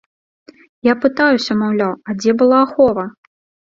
Я 0.87 0.93
пытаюся, 1.03 1.59
маўляў, 1.61 1.93
а 2.07 2.19
дзе 2.19 2.31
была 2.43 2.67
ахова? 2.67 3.11